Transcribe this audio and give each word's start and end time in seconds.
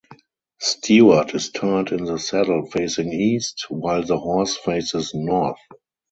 Stuart 0.59 1.35
is 1.35 1.51
turned 1.51 1.91
in 1.91 2.05
the 2.05 2.17
saddle 2.17 2.65
facing 2.71 3.13
east 3.13 3.67
while 3.69 4.01
the 4.03 4.17
horse 4.17 4.57
faces 4.57 5.11
north. 5.13 5.59